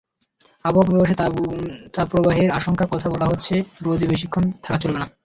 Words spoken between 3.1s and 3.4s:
বলা